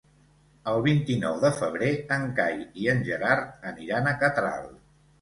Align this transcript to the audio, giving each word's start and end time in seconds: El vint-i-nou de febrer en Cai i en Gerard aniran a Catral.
El 0.71 0.79
vint-i-nou 0.87 1.37
de 1.43 1.51
febrer 1.59 1.91
en 2.17 2.27
Cai 2.41 2.65
i 2.87 2.91
en 2.97 3.07
Gerard 3.13 3.73
aniran 3.77 4.15
a 4.15 4.19
Catral. 4.27 4.71